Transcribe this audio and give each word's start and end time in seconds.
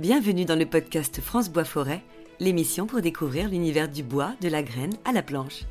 Bienvenue 0.00 0.44
dans 0.44 0.54
le 0.54 0.64
podcast 0.64 1.20
France 1.20 1.48
Bois 1.48 1.64
Forêt, 1.64 2.04
l'émission 2.38 2.86
pour 2.86 3.00
découvrir 3.00 3.48
l'univers 3.48 3.88
du 3.88 4.04
bois, 4.04 4.34
de 4.40 4.48
la 4.48 4.62
graine 4.62 4.94
à 5.04 5.10
la 5.10 5.22
planche. 5.22 5.64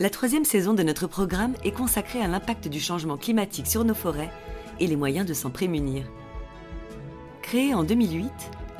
La 0.00 0.08
troisième 0.08 0.46
saison 0.46 0.72
de 0.72 0.82
notre 0.82 1.06
programme 1.06 1.52
est 1.62 1.72
consacrée 1.72 2.22
à 2.22 2.26
l'impact 2.26 2.68
du 2.68 2.80
changement 2.80 3.18
climatique 3.18 3.66
sur 3.66 3.84
nos 3.84 3.92
forêts 3.92 4.30
et 4.80 4.86
les 4.86 4.96
moyens 4.96 5.26
de 5.26 5.34
s'en 5.34 5.50
prémunir. 5.50 6.06
Créé 7.42 7.74
en 7.74 7.84
2008, 7.84 8.30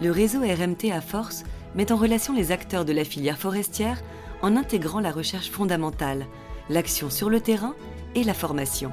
le 0.00 0.10
réseau 0.10 0.40
RMT 0.40 0.92
à 0.94 1.02
Force 1.02 1.44
met 1.74 1.92
en 1.92 1.96
relation 1.96 2.32
les 2.32 2.50
acteurs 2.50 2.86
de 2.86 2.94
la 2.94 3.04
filière 3.04 3.36
forestière 3.36 4.00
en 4.40 4.56
intégrant 4.56 5.00
la 5.00 5.12
recherche 5.12 5.50
fondamentale, 5.50 6.26
l'action 6.70 7.10
sur 7.10 7.28
le 7.28 7.42
terrain 7.42 7.74
et 8.14 8.24
la 8.24 8.32
formation. 8.32 8.92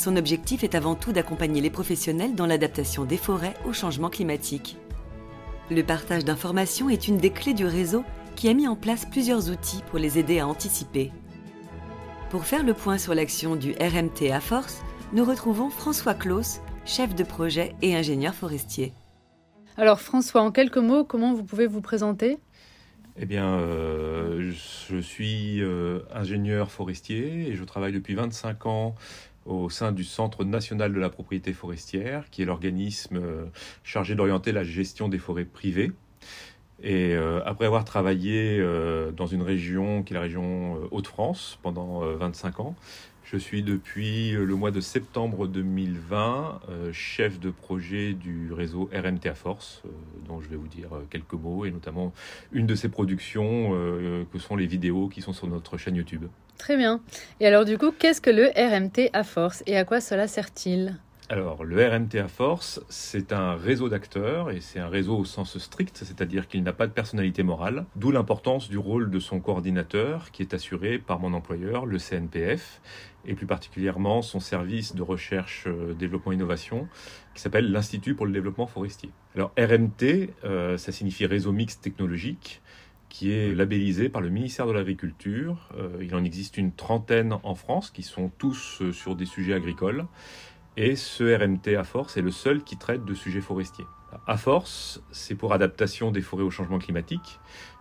Son 0.00 0.16
objectif 0.16 0.64
est 0.64 0.74
avant 0.74 0.94
tout 0.94 1.12
d'accompagner 1.12 1.60
les 1.60 1.68
professionnels 1.68 2.34
dans 2.34 2.46
l'adaptation 2.46 3.04
des 3.04 3.18
forêts 3.18 3.52
au 3.66 3.74
changement 3.74 4.08
climatique. 4.08 4.78
Le 5.70 5.82
partage 5.82 6.24
d'informations 6.24 6.88
est 6.88 7.06
une 7.06 7.18
des 7.18 7.28
clés 7.28 7.52
du 7.52 7.66
réseau 7.66 8.02
qui 8.34 8.48
a 8.48 8.54
mis 8.54 8.66
en 8.66 8.76
place 8.76 9.04
plusieurs 9.04 9.50
outils 9.50 9.82
pour 9.90 9.98
les 9.98 10.18
aider 10.18 10.38
à 10.38 10.46
anticiper. 10.46 11.12
Pour 12.30 12.46
faire 12.46 12.64
le 12.64 12.72
point 12.72 12.96
sur 12.96 13.14
l'action 13.14 13.56
du 13.56 13.72
RMT 13.72 14.32
à 14.32 14.40
force, 14.40 14.80
nous 15.12 15.22
retrouvons 15.22 15.68
François 15.68 16.14
Claus, 16.14 16.62
chef 16.86 17.14
de 17.14 17.22
projet 17.22 17.74
et 17.82 17.94
ingénieur 17.94 18.34
forestier. 18.34 18.94
Alors 19.76 20.00
François, 20.00 20.40
en 20.40 20.50
quelques 20.50 20.78
mots, 20.78 21.04
comment 21.04 21.34
vous 21.34 21.44
pouvez 21.44 21.66
vous 21.66 21.82
présenter? 21.82 22.38
Eh 23.22 23.26
bien, 23.26 23.58
euh, 23.58 24.50
je 24.50 24.96
suis 24.96 25.60
euh, 25.60 26.00
ingénieur 26.14 26.70
forestier 26.70 27.48
et 27.48 27.54
je 27.54 27.64
travaille 27.64 27.92
depuis 27.92 28.14
25 28.14 28.64
ans 28.64 28.94
au 29.46 29.70
sein 29.70 29.92
du 29.92 30.04
Centre 30.04 30.44
national 30.44 30.92
de 30.92 31.00
la 31.00 31.10
propriété 31.10 31.52
forestière, 31.52 32.28
qui 32.30 32.42
est 32.42 32.44
l'organisme 32.44 33.16
euh, 33.16 33.46
chargé 33.82 34.14
d'orienter 34.14 34.52
la 34.52 34.64
gestion 34.64 35.08
des 35.08 35.18
forêts 35.18 35.44
privées. 35.44 35.92
Et 36.82 37.14
euh, 37.14 37.42
après 37.44 37.66
avoir 37.66 37.84
travaillé 37.84 38.58
euh, 38.58 39.12
dans 39.12 39.26
une 39.26 39.42
région 39.42 40.02
qui 40.02 40.12
est 40.12 40.16
la 40.16 40.22
région 40.22 40.78
Hauts-de-France 40.90 41.58
pendant 41.62 42.00
25 42.00 42.60
ans, 42.60 42.74
je 43.24 43.36
suis 43.36 43.62
depuis 43.62 44.32
le 44.32 44.54
mois 44.56 44.72
de 44.72 44.80
septembre 44.80 45.46
2020 45.46 46.62
chef 46.92 47.38
de 47.38 47.50
projet 47.50 48.12
du 48.12 48.52
réseau 48.52 48.90
RMT 48.92 49.26
à 49.26 49.34
Force, 49.34 49.82
dont 50.26 50.40
je 50.40 50.48
vais 50.48 50.56
vous 50.56 50.66
dire 50.66 50.88
quelques 51.10 51.34
mots, 51.34 51.64
et 51.64 51.70
notamment 51.70 52.12
une 52.50 52.66
de 52.66 52.74
ces 52.74 52.88
productions 52.88 53.70
que 54.32 54.38
sont 54.40 54.56
les 54.56 54.66
vidéos 54.66 55.06
qui 55.06 55.22
sont 55.22 55.32
sur 55.32 55.46
notre 55.46 55.76
chaîne 55.76 55.94
YouTube. 55.94 56.24
Très 56.60 56.76
bien. 56.76 57.00
Et 57.40 57.46
alors 57.46 57.64
du 57.64 57.78
coup, 57.78 57.90
qu'est-ce 57.90 58.20
que 58.20 58.28
le 58.28 58.48
RMT 58.54 59.08
à 59.14 59.24
force 59.24 59.62
et 59.66 59.78
à 59.78 59.84
quoi 59.86 60.02
cela 60.02 60.28
sert-il? 60.28 61.00
Alors, 61.30 61.64
le 61.64 61.88
RMT 61.88 62.16
à 62.16 62.28
force, 62.28 62.82
c'est 62.90 63.32
un 63.32 63.54
réseau 63.54 63.88
d'acteurs 63.88 64.50
et 64.50 64.60
c'est 64.60 64.78
un 64.78 64.88
réseau 64.88 65.16
au 65.16 65.24
sens 65.24 65.56
strict, 65.56 65.96
c'est-à-dire 65.96 66.48
qu'il 66.48 66.62
n'a 66.62 66.72
pas 66.72 66.86
de 66.86 66.92
personnalité 66.92 67.42
morale, 67.42 67.86
d'où 67.96 68.10
l'importance 68.10 68.68
du 68.68 68.76
rôle 68.76 69.10
de 69.10 69.20
son 69.20 69.40
coordinateur 69.40 70.32
qui 70.32 70.42
est 70.42 70.52
assuré 70.52 70.98
par 70.98 71.18
mon 71.18 71.32
employeur, 71.32 71.86
le 71.86 71.98
CNPF, 71.98 72.82
et 73.24 73.34
plus 73.34 73.46
particulièrement 73.46 74.20
son 74.20 74.40
service 74.40 74.94
de 74.94 75.02
recherche, 75.02 75.64
euh, 75.66 75.94
développement, 75.94 76.32
innovation, 76.32 76.88
qui 77.34 77.40
s'appelle 77.40 77.70
l'Institut 77.70 78.14
pour 78.14 78.26
le 78.26 78.32
développement 78.32 78.66
forestier. 78.66 79.10
Alors, 79.34 79.52
RMT, 79.56 80.34
euh, 80.44 80.76
ça 80.76 80.92
signifie 80.92 81.24
réseau 81.24 81.52
mixte 81.52 81.80
technologique 81.80 82.60
qui 83.10 83.32
est 83.32 83.54
labellisé 83.54 84.08
par 84.08 84.22
le 84.22 84.30
ministère 84.30 84.66
de 84.66 84.72
l'Agriculture. 84.72 85.68
Euh, 85.76 85.98
il 86.00 86.14
en 86.14 86.24
existe 86.24 86.56
une 86.56 86.72
trentaine 86.72 87.36
en 87.42 87.54
France 87.54 87.90
qui 87.90 88.02
sont 88.02 88.30
tous 88.38 88.80
euh, 88.80 88.92
sur 88.92 89.16
des 89.16 89.26
sujets 89.26 89.52
agricoles. 89.52 90.06
Et 90.78 90.96
ce 90.96 91.24
RMT 91.36 91.76
à 91.76 91.84
force 91.84 92.16
est 92.16 92.22
le 92.22 92.30
seul 92.30 92.62
qui 92.62 92.78
traite 92.78 93.04
de 93.04 93.12
sujets 93.12 93.42
forestiers. 93.42 93.84
À 94.26 94.36
force, 94.36 95.02
c'est 95.10 95.34
pour 95.34 95.52
adaptation 95.52 96.10
des 96.10 96.22
forêts 96.22 96.42
au 96.42 96.50
changement 96.50 96.78
climatique, 96.78 97.40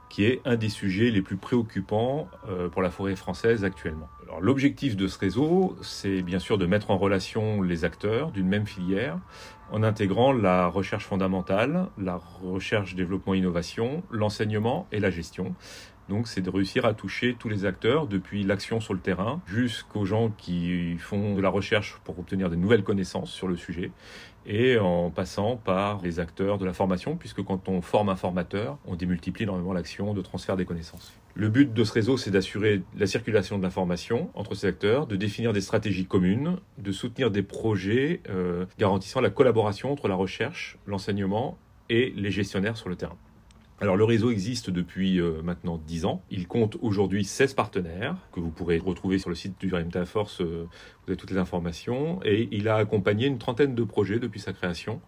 qui 0.09 0.25
est 0.25 0.41
un 0.45 0.55
des 0.55 0.69
sujets 0.69 1.11
les 1.11 1.21
plus 1.21 1.37
préoccupants 1.37 2.27
euh, 2.49 2.67
pour 2.67 2.81
la 2.81 2.89
forêt 2.89 3.15
française 3.15 3.63
actuellement. 3.63 4.09
L'objectif 4.41 4.95
de 4.95 5.07
ce 5.07 5.17
réseau, 5.17 5.75
c'est 5.81 6.21
bien 6.21 6.39
sûr 6.39 6.57
de 6.57 6.65
mettre 6.65 6.91
en 6.91 6.97
relation 6.97 7.61
les 7.61 7.83
acteurs 7.83 8.31
d'une 8.31 8.47
même 8.47 8.67
filière 8.67 9.17
en 9.71 9.83
intégrant 9.83 10.31
la 10.33 10.67
recherche 10.67 11.05
fondamentale, 11.05 11.87
la 11.97 12.19
recherche, 12.41 12.95
développement, 12.95 13.33
innovation, 13.33 14.03
l'enseignement 14.11 14.87
et 14.91 14.99
la 14.99 15.09
gestion. 15.09 15.55
Donc 16.09 16.27
c'est 16.27 16.41
de 16.41 16.49
réussir 16.49 16.85
à 16.85 16.95
toucher 16.95 17.35
tous 17.37 17.49
les 17.49 17.65
acteurs, 17.65 18.07
depuis 18.07 18.43
l'action 18.43 18.79
sur 18.79 18.95
le 18.95 18.99
terrain 18.99 19.41
jusqu'aux 19.45 20.05
gens 20.05 20.31
qui 20.37 20.97
font 20.97 21.35
de 21.35 21.41
la 21.41 21.49
recherche 21.49 22.01
pour 22.03 22.17
obtenir 22.17 22.49
de 22.49 22.55
nouvelles 22.55 22.83
connaissances 22.83 23.31
sur 23.31 23.47
le 23.47 23.55
sujet, 23.55 23.91
et 24.47 24.79
en 24.79 25.11
passant 25.11 25.55
par 25.55 26.01
les 26.01 26.19
acteurs 26.19 26.57
de 26.57 26.65
la 26.65 26.73
formation, 26.73 27.15
puisque 27.15 27.43
quand 27.43 27.69
on 27.69 27.81
forme 27.81 28.09
un 28.09 28.15
formateur, 28.15 28.79
on 28.87 28.95
démultiplie 28.95 29.43
énormément 29.43 29.71
l'action 29.71 30.15
de 30.15 30.21
transfert 30.21 30.57
des 30.57 30.65
connaissances. 30.65 31.13
Le 31.35 31.47
but 31.49 31.71
de 31.71 31.83
ce 31.83 31.93
réseau, 31.93 32.17
c'est 32.17 32.31
d'assurer 32.31 32.81
la 32.97 33.05
circulation 33.05 33.59
de 33.59 33.63
l'information 33.63 34.31
entre 34.33 34.55
ces 34.55 34.65
acteurs, 34.65 35.05
de 35.05 35.15
définir 35.15 35.53
des 35.53 35.61
stratégies 35.61 36.05
communes, 36.05 36.57
de 36.79 36.91
soutenir 36.91 37.29
des 37.29 37.43
projets 37.43 38.21
euh, 38.29 38.65
garantissant 38.79 39.21
la 39.21 39.29
collaboration 39.29 39.91
entre 39.91 40.07
la 40.07 40.15
recherche, 40.15 40.79
l'enseignement 40.87 41.57
et 41.89 42.11
les 42.15 42.31
gestionnaires 42.31 42.77
sur 42.77 42.89
le 42.89 42.95
terrain. 42.95 43.17
Alors 43.81 43.95
le 43.95 44.03
réseau 44.03 44.29
existe 44.29 44.69
depuis 44.69 45.21
euh, 45.21 45.41
maintenant 45.41 45.77
10 45.77 46.03
ans. 46.03 46.21
Il 46.29 46.49
compte 46.49 46.77
aujourd'hui 46.81 47.23
16 47.23 47.53
partenaires 47.53 48.17
que 48.33 48.41
vous 48.41 48.49
pourrez 48.49 48.77
retrouver 48.77 49.19
sur 49.19 49.29
le 49.29 49.35
site 49.35 49.57
du 49.57 49.73
RMTA 49.73 50.05
Force. 50.05 50.41
Euh, 50.41 50.67
vous 50.67 51.11
avez 51.11 51.15
toutes 51.15 51.31
les 51.31 51.37
informations. 51.37 52.19
Et 52.25 52.49
il 52.51 52.67
a 52.67 52.75
accompagné 52.75 53.27
une 53.27 53.37
trentaine 53.37 53.75
de 53.75 53.83
projets 53.85 54.19
depuis 54.19 54.41
sa 54.41 54.51
création 54.51 54.99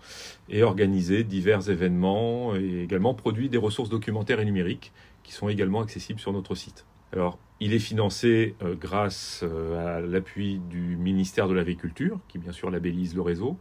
et 0.48 0.64
organisé 0.64 1.26
divers 1.26 1.70
événements 1.70 2.56
et 2.56 2.84
également 2.84 3.14
produit 3.14 3.50
des 3.50 3.58
ressources 3.58 3.90
documentaires 3.90 4.40
et 4.40 4.46
numériques 4.46 4.94
qui 5.24 5.34
sont 5.34 5.50
également 5.50 5.82
accessibles 5.82 6.22
sur 6.22 6.32
notre 6.32 6.56
site. 6.56 6.86
Alors, 7.14 7.38
il 7.60 7.74
est 7.74 7.80
financé 7.80 8.56
euh, 8.64 8.76
grâce 8.76 9.42
euh, 9.44 9.98
à 9.98 10.02
l'appui 10.02 10.60
du 10.70 10.98
ministère 10.98 11.48
de 11.48 11.54
l'Agriculture, 11.54 12.20
qui 12.28 12.40
bien 12.40 12.52
sûr 12.52 12.72
labellise 12.72 13.14
le 13.14 13.22
réseau, 13.22 13.58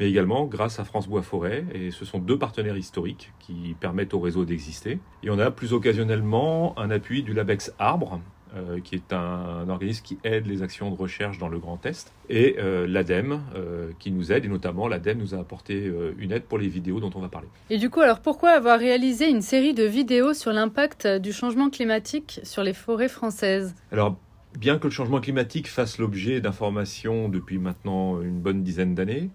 mais 0.00 0.08
également 0.08 0.44
grâce 0.46 0.80
à 0.80 0.84
France 0.84 1.06
Bois 1.06 1.22
Forêt, 1.22 1.64
et 1.72 1.92
ce 1.92 2.04
sont 2.04 2.18
deux 2.18 2.38
partenaires 2.38 2.76
historiques 2.76 3.32
qui 3.38 3.76
permettent 3.78 4.12
au 4.12 4.20
réseau 4.20 4.44
d'exister. 4.44 4.98
Et 5.22 5.30
on 5.30 5.38
a 5.38 5.52
plus 5.52 5.72
occasionnellement 5.72 6.76
un 6.78 6.90
appui 6.90 7.22
du 7.22 7.32
Labex 7.32 7.72
Arbre, 7.78 8.20
euh, 8.56 8.80
qui 8.80 8.94
est 8.94 9.12
un, 9.12 9.68
organisme 9.68 10.04
qui 10.04 10.18
aide 10.24 10.46
les 10.46 10.62
actions 10.62 10.90
de 10.90 10.96
recherche 10.96 11.38
dans 11.38 11.48
le 11.48 11.58
Grand 11.58 11.84
Est, 11.86 12.12
et 12.28 12.56
euh, 12.58 12.86
l'ADEME, 12.86 13.40
euh, 13.56 13.90
qui 13.98 14.10
nous 14.10 14.32
aide, 14.32 14.44
et 14.44 14.48
notamment 14.48 14.86
l'ADEME 14.86 15.18
nous 15.18 15.34
a 15.34 15.38
apporté 15.38 15.90
une 16.18 16.32
aide 16.32 16.44
pour 16.44 16.58
les 16.58 16.68
vidéos 16.68 17.00
dont 17.00 17.10
on 17.14 17.20
va 17.20 17.28
parler. 17.28 17.48
Et 17.70 17.78
du 17.78 17.90
coup, 17.90 18.00
alors 18.00 18.20
pourquoi 18.20 18.50
avoir 18.50 18.78
réalisé 18.78 19.28
une 19.28 19.42
série 19.42 19.74
de 19.74 19.84
vidéos 19.84 20.34
sur 20.34 20.52
l'impact 20.52 21.06
du 21.06 21.32
changement 21.32 21.70
climatique 21.70 22.40
sur 22.42 22.62
les 22.62 22.74
forêts 22.74 23.08
françaises? 23.08 23.74
Alors, 23.90 24.18
bien 24.58 24.78
que 24.78 24.84
le 24.84 24.90
changement 24.90 25.20
climatique 25.20 25.68
fasse 25.68 25.98
l'objet 25.98 26.40
d'informations 26.40 27.28
depuis 27.28 27.58
maintenant 27.58 28.20
une 28.20 28.40
bonne 28.40 28.62
dizaine 28.62 28.94
d'années, 28.94 29.30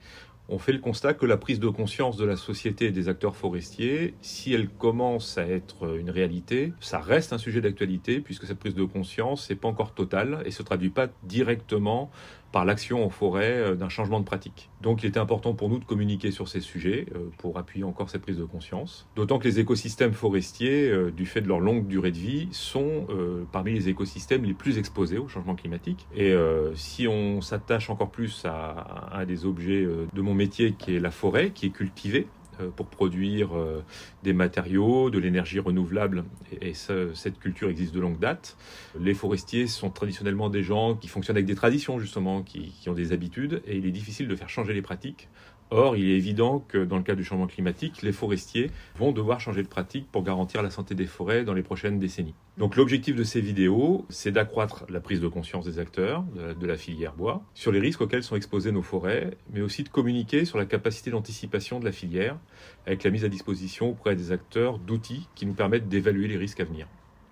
on 0.50 0.58
fait 0.58 0.74
le 0.74 0.80
constat 0.80 1.14
que 1.14 1.26
la 1.26 1.38
prise 1.38 1.60
de 1.60 1.68
conscience 1.70 2.18
de 2.18 2.26
la 2.26 2.36
société 2.36 2.86
et 2.86 2.92
des 2.92 3.08
acteurs 3.08 3.36
forestiers, 3.36 4.16
si 4.22 4.54
elle 4.54 4.68
commence 4.68 5.38
à 5.38 5.46
être 5.46 5.98
une 5.98 6.10
réalité, 6.10 6.74
ça 6.80 7.00
reste 7.00 7.34
un 7.34 7.38
sujet 7.38 7.62
d'actualité 7.62 8.20
puisque 8.20 8.46
cette 8.46 8.60
prise 8.60 8.76
de 8.76 8.84
conscience 8.84 9.50
n'est 9.50 9.56
pas 9.56 9.68
encore 9.68 9.94
totale 9.94 10.42
et 10.46 10.52
se 10.52 10.64
traduit 10.64 10.90
pas 10.90 11.08
directement 11.24 12.10
par 12.52 12.66
l'action 12.66 13.06
en 13.06 13.10
forêt 13.10 13.52
euh, 13.52 13.76
d'un 13.76 13.90
changement 13.90 14.20
de 14.20 14.26
pratique. 14.26 14.70
Donc 14.82 15.04
il 15.04 15.08
était 15.08 15.20
important 15.20 15.54
pour 15.54 15.70
nous 15.70 15.80
de 15.80 15.86
communiquer 15.86 16.32
sur 16.32 16.48
ces 16.48 16.62
sujets 16.62 17.06
euh, 17.16 17.30
pour 17.38 17.58
appuyer 17.58 17.84
encore 17.84 18.10
cette 18.10 18.22
prise 18.22 18.38
de 18.38 18.46
conscience. 18.46 19.08
D'autant 19.16 19.40
que 19.40 19.48
les 19.48 19.60
écosystèmes 19.60 20.14
forestiers, 20.14 20.90
euh, 20.90 21.12
du 21.12 21.26
fait 21.26 21.42
de 21.42 21.48
leur 21.48 21.60
longue 21.60 21.88
durée 21.88 22.12
de 22.12 22.18
vie, 22.18 22.48
sont 22.52 23.08
parmi 23.52 23.74
les 23.74 23.90
écosystèmes 23.90 24.44
les 24.44 24.54
plus 24.54 24.78
exposés 24.78 25.18
au 25.18 25.28
changement 25.28 25.56
climatique. 25.56 26.08
Et 26.16 26.34
si 26.76 27.08
on 27.08 27.42
s'attache 27.42 27.90
encore 27.90 28.10
plus 28.10 28.46
à 28.46 29.10
un 29.14 29.26
des 29.26 29.46
objets 29.46 29.86
de 30.14 30.22
mon 30.22 30.34
métier 30.34 30.74
qui 30.74 30.96
est 30.96 31.00
la 31.00 31.12
forêt, 31.12 31.52
qui 31.52 31.68
est 31.68 31.72
cultivée, 31.72 32.28
pour 32.76 32.88
produire 32.88 33.58
euh, 33.58 33.84
des 34.24 34.34
matériaux, 34.34 35.10
de 35.10 35.20
l'énergie 35.20 35.60
renouvelable, 35.60 36.24
et, 36.62 36.74
cette 36.74 37.40
culture 37.40 37.70
existe 37.70 37.94
de 37.94 38.00
longue 38.00 38.20
date. 38.20 38.58
Les 39.00 39.14
forestiers 39.14 39.68
sont 39.68 39.90
traditionnellement 39.90 40.50
des 40.50 40.64
gens 40.64 40.96
qui 40.96 41.08
fonctionnent 41.08 41.38
avec 41.38 41.46
des 41.46 41.56
traditions, 41.56 42.00
justement, 42.00 42.42
qui, 42.44 42.74
ont 42.88 42.94
des 42.94 43.12
habitudes, 43.12 43.62
et 43.68 43.78
il 43.78 43.86
est 43.86 43.92
difficile 43.92 44.28
de 44.28 44.36
faire 44.36 44.50
changer 44.50 44.74
les 44.74 44.82
pratiques 44.82 45.30
Or, 45.72 45.96
il 45.96 46.10
est 46.10 46.16
évident 46.16 46.66
que 46.68 46.84
dans 46.84 46.98
le 46.98 47.04
cas 47.04 47.14
du 47.14 47.24
changement 47.24 47.46
climatique, 47.46 48.02
les 48.02 48.12
forestiers 48.12 48.72
vont 48.98 49.12
devoir 49.12 49.40
changer 49.40 49.62
de 49.62 49.68
pratique 49.68 50.08
pour 50.12 50.24
garantir 50.24 50.64
la 50.64 50.72
santé 50.72 50.96
des 50.96 51.06
forêts 51.06 51.44
dans 51.44 51.54
les 51.54 51.62
prochaines 51.62 52.00
décennies. 52.00 52.34
Donc 52.58 52.76
l'objectif 52.76 53.16
de 53.16 53.24
ces 53.24 53.40
vidéos, 53.40 54.06
c'est 54.10 54.32
d'accroître 54.32 54.86
la 54.90 55.00
prise 55.00 55.22
de 55.22 55.28
conscience 55.28 55.66
des 55.66 55.78
acteurs 55.78 56.24
de 56.60 56.66
la 56.66 56.76
filière 56.76 57.14
bois 57.14 57.44
sur 57.54 57.72
les 57.72 57.80
risques 57.80 58.02
auxquels 58.02 58.24
sont 58.24 58.36
exposées 58.36 58.72
nos 58.72 58.82
forêts, 58.82 59.38
mais 59.54 59.62
aussi 59.62 59.84
de 59.84 59.90
communiquer 59.90 60.44
sur 60.44 60.58
la 60.58 60.66
capacité 60.66 61.12
d'anticipation 61.12 61.80
de 61.80 61.86
la 61.86 61.92
filière 61.92 62.38
avec 62.86 63.04
la 63.04 63.12
mise 63.12 63.26
à 63.26 63.30
disposition 63.30 63.90
auprès 63.90 64.16
des 64.16 64.32
acteurs 64.32 64.80
d'outils 64.80 65.28
qui 65.36 65.46
nous 65.46 65.54
permettent 65.54 65.90
d'évaluer 65.90 66.28
les 66.28 66.38
risques 66.38 66.60
à 66.60 66.66
venir. 66.66 66.88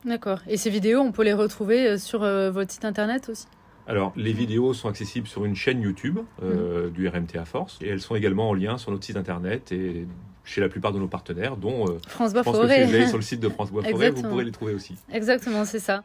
D'accord. 0.06 0.40
Et 0.48 0.58
ces 0.58 0.70
vidéos, 0.70 1.00
on 1.00 1.12
peut 1.12 1.24
les 1.24 1.34
retrouver 1.34 1.88
euh, 1.88 1.98
sur 1.98 2.24
euh, 2.24 2.52
votre 2.52 2.72
site 2.72 2.86
internet 2.86 3.30
aussi? 3.30 3.48
Alors, 3.88 4.12
les 4.18 4.34
vidéos 4.34 4.74
sont 4.74 4.90
accessibles 4.90 5.28
sur 5.28 5.46
une 5.46 5.56
chaîne 5.56 5.82
YouTube 5.82 6.20
euh, 6.44 6.88
mm. 6.88 6.92
du 6.92 7.08
RMT 7.08 7.38
à 7.38 7.46
Force 7.46 7.80
et 7.82 7.88
elles 7.88 8.02
sont 8.02 8.16
également 8.16 8.50
en 8.50 8.54
lien 8.54 8.78
sur 8.78 8.92
notre 8.92 9.06
site 9.06 9.16
internet 9.16 9.72
et 9.72 10.06
chez 10.44 10.62
la 10.62 10.70
plupart 10.70 10.92
de 10.92 11.00
nos 11.00 11.08
partenaires, 11.08 11.58
dont 11.58 11.88
euh, 11.88 12.00
France 12.08 12.34
Bois 12.34 12.44
Forêt. 12.44 12.84
si 12.84 12.90
vous 12.90 12.96
allez 12.96 13.08
sur 13.08 13.18
le 13.18 13.24
site 13.24 13.40
de 13.40 13.50
France 13.50 13.72
Bois 13.72 13.84
Forêt, 13.84 14.10
vous 14.10 14.24
pourrez 14.24 14.46
les 14.46 14.52
trouver 14.52 14.74
aussi. 14.74 14.96
Exactement, 15.12 15.66
c'est 15.66 15.80
ça. 15.80 16.04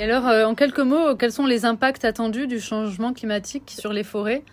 Et 0.00 0.04
alors, 0.04 0.26
euh, 0.28 0.46
en 0.46 0.54
quelques 0.54 0.78
mots, 0.80 1.14
quels 1.14 1.30
sont 1.30 1.44
les 1.44 1.66
impacts 1.66 2.06
attendus 2.06 2.46
du 2.46 2.58
changement 2.58 3.12
climatique 3.12 3.70
sur 3.78 3.92
les 3.92 4.02
forêts? 4.02 4.46